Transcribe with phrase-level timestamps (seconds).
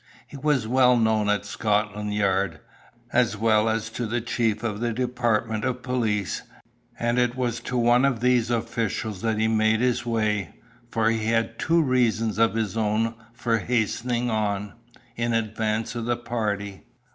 [0.25, 2.59] He was well known at Scotland Yard,
[3.13, 6.41] as well as to the chief of the department of police,
[6.97, 10.55] and it was to one of these officials that he made his way,
[10.89, 14.73] for he had two reasons of his own for hastening on,
[15.15, 16.81] in advance of the party.